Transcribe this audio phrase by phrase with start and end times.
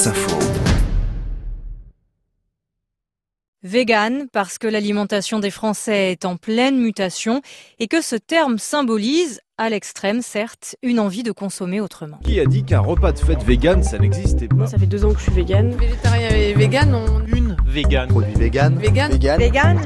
[0.00, 0.38] France Info.
[3.62, 7.42] Vegan parce que l'alimentation des Français est en pleine mutation
[7.78, 12.18] et que ce terme symbolise, à l'extrême certes, une envie de consommer autrement.
[12.24, 15.12] Qui a dit qu'un repas de fête vegan ça n'existait pas Ça fait deux ans
[15.12, 15.72] que je suis vegan.
[15.72, 17.26] Végétarien et vegan, on...
[17.26, 18.08] Une vegan.
[18.08, 18.78] Produit vegan.
[18.78, 19.18] Vegan.
[19.38, 19.80] Vegan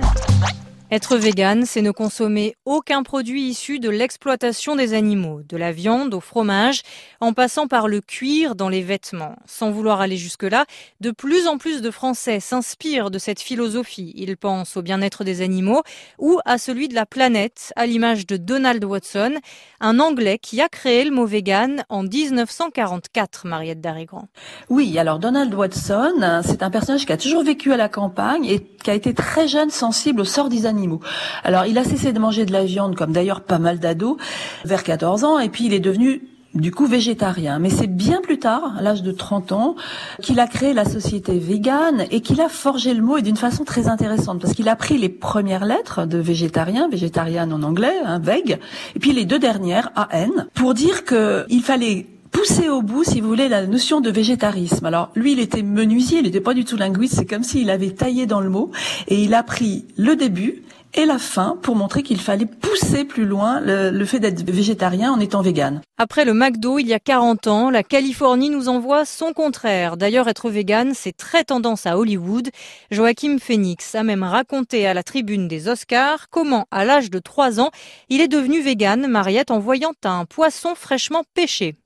[0.90, 6.12] Être vegan, c'est ne consommer aucun produit issu de l'exploitation des animaux, de la viande
[6.12, 6.82] au fromage,
[7.20, 9.34] en passant par le cuir dans les vêtements.
[9.46, 10.66] Sans vouloir aller jusque-là,
[11.00, 14.12] de plus en plus de Français s'inspirent de cette philosophie.
[14.14, 15.82] Ils pensent au bien-être des animaux
[16.18, 19.36] ou à celui de la planète, à l'image de Donald Watson,
[19.80, 24.28] un Anglais qui a créé le mot vegan en 1944, Mariette Darrigrand.
[24.68, 28.60] Oui, alors Donald Watson, c'est un personnage qui a toujours vécu à la campagne et
[28.60, 30.73] qui a été très jeune sensible au sort des animaux.
[31.42, 34.16] Alors, il a cessé de manger de la viande, comme d'ailleurs pas mal d'ados,
[34.64, 36.22] vers 14 ans, et puis il est devenu
[36.54, 37.58] du coup végétarien.
[37.58, 39.74] Mais c'est bien plus tard, à l'âge de 30 ans,
[40.22, 43.64] qu'il a créé la société végane et qu'il a forgé le mot et d'une façon
[43.64, 48.18] très intéressante parce qu'il a pris les premières lettres de végétarien, végétarienne en anglais, hein,
[48.20, 48.58] veg,
[48.94, 53.20] et puis les deux dernières, AN, pour dire que il fallait pousser au bout, si
[53.20, 54.84] vous voulez, la notion de végétarisme.
[54.84, 57.92] Alors, lui, il était menuisier, il n'était pas du tout linguiste, c'est comme s'il avait
[57.92, 58.72] taillé dans le mot,
[59.08, 63.24] et il a pris le début et la fin pour montrer qu'il fallait pousser plus
[63.24, 65.80] loin le, le fait d'être végétarien en étant vegan.
[65.98, 69.96] Après le McDo, il y a 40 ans, la Californie nous envoie son contraire.
[69.96, 72.48] D'ailleurs, être vegan, c'est très tendance à Hollywood.
[72.90, 77.60] Joachim Phoenix a même raconté à la tribune des Oscars comment, à l'âge de 3
[77.60, 77.70] ans,
[78.08, 81.76] il est devenu vegan, Mariette, en voyant un poisson fraîchement pêché.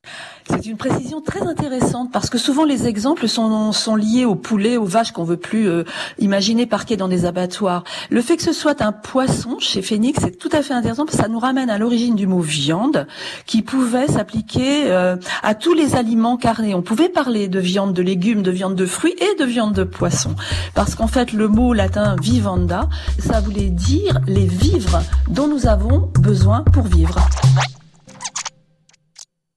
[0.50, 4.76] C'est une précision très intéressante parce que souvent les exemples sont, sont liés aux poulets,
[4.76, 5.84] aux vaches qu'on veut plus euh,
[6.18, 7.84] imaginer parquées dans des abattoirs.
[8.10, 11.16] Le fait que ce soit un poisson chez Phoenix, c'est tout à fait intéressant parce
[11.16, 13.06] que ça nous ramène à l'origine du mot viande
[13.46, 16.74] qui pouvait s'appliquer euh, à tous les aliments carnés.
[16.74, 19.84] On pouvait parler de viande de légumes, de viande de fruits et de viande de
[19.84, 20.34] poisson
[20.74, 26.10] parce qu'en fait le mot latin vivanda, ça voulait dire les vivres dont nous avons
[26.20, 27.18] besoin pour vivre.